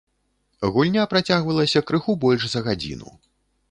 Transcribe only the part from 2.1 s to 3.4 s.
больш за гадзіну.